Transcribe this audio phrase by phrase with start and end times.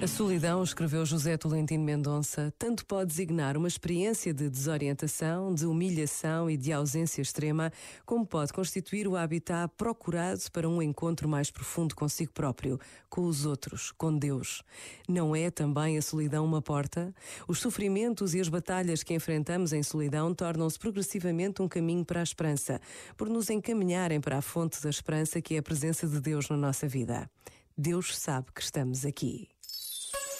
[0.00, 6.48] A solidão, escreveu José Tolentino Mendonça, tanto pode designar uma experiência de desorientação, de humilhação
[6.48, 7.72] e de ausência extrema,
[8.06, 12.78] como pode constituir o habitat procurado para um encontro mais profundo consigo próprio,
[13.10, 14.62] com os outros, com Deus.
[15.08, 17.12] Não é também a solidão uma porta?
[17.48, 22.22] Os sofrimentos e as batalhas que enfrentamos em solidão tornam-se progressivamente um caminho para a
[22.22, 22.80] esperança,
[23.16, 26.56] por nos encaminharem para a fonte da esperança que é a presença de Deus na
[26.56, 27.28] nossa vida.
[27.76, 29.48] Deus sabe que estamos aqui.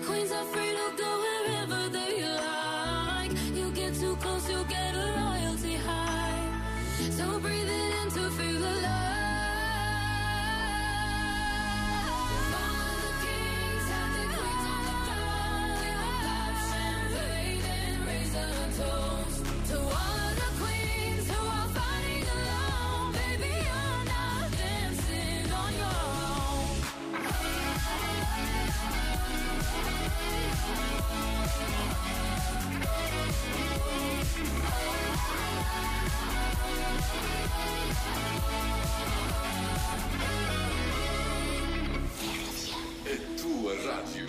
[0.00, 3.32] queen's are free to go wherever they like.
[3.54, 5.05] You get too close, you get.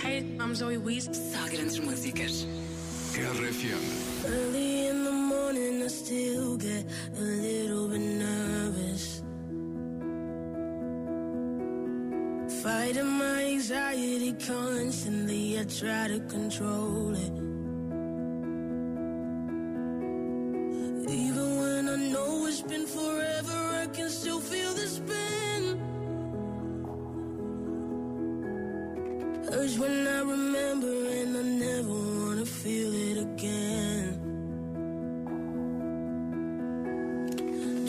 [0.08, 1.10] Hey, I'm Zoe Wees.
[1.12, 2.48] Só grandes músicas.
[3.14, 4.26] RFM.
[4.26, 6.86] Early in the morning, I still get
[7.18, 9.22] a little bit nervous.
[12.64, 17.32] Fighting my anxiety constantly, I try to control it.
[29.50, 34.10] Urge when I remember and I never wanna feel it again.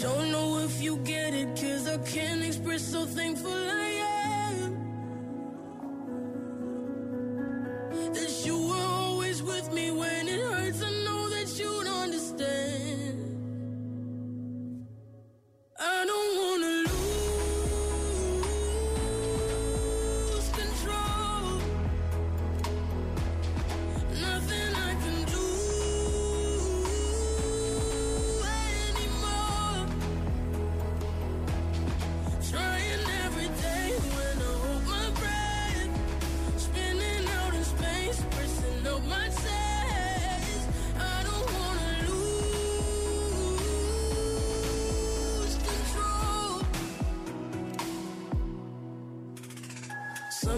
[0.00, 3.50] Don't know if you get it, cause I can't express so thankful.
[3.52, 3.77] I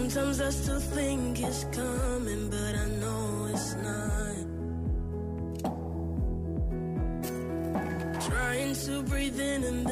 [0.09, 4.37] Sometimes I still think it's coming, but I know it's not.
[8.29, 9.87] Trying to breathe in and